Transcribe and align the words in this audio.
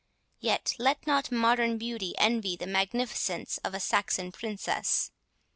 Yet 0.39 0.73
let 0.79 1.05
not 1.05 1.31
modern 1.31 1.77
beauty 1.77 2.15
envy 2.17 2.55
the 2.55 2.65
magnificence 2.65 3.55
of 3.59 3.75
a 3.75 3.79
Saxon 3.79 4.31
princess. 4.31 5.11